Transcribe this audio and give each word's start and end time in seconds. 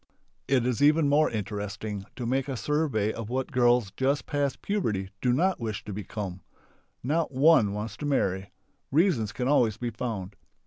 It 0.47 0.65
is 0.65 0.81
even 0.81 1.07
more 1.07 1.29
interesting 1.29 2.07
to 2.15 2.25
make 2.25 2.47
a 2.47 2.57
survey 2.57 3.13
of 3.13 3.29
what 3.29 3.51
girls 3.51 3.91
just 3.95 4.25
past 4.25 4.63
puberty 4.63 5.11
do 5.21 5.31
not 5.31 5.59
wish 5.59 5.85
to 5.85 5.93
become. 5.93 6.41
Not 7.03 7.31
one 7.31 7.71
wants 7.71 7.97
to 7.97 8.07
marry. 8.07 8.51
(Reasons 8.91 9.31
can 9.31 9.47
always 9.47 9.77
be 9.77 9.91
found.) 9.91 10.35